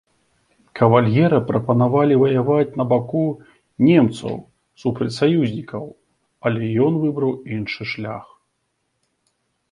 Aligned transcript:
Кавальера 0.77 1.39
прапанавалі 1.49 2.15
ваяваць 2.21 2.77
на 2.79 2.85
баку 2.93 3.25
немцаў 3.87 4.35
супраць 4.83 5.11
саюзнікаў, 5.17 5.83
але 6.51 6.71
ён 6.87 6.93
выбраў 7.03 7.31
іншы 7.59 7.83
шлях. 7.93 8.25